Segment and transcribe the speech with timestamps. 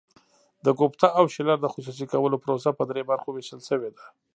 [0.65, 4.05] د ګوپټا او شیلر د خصوصي کولو پروسه په درې برخو ویشل شوې ده.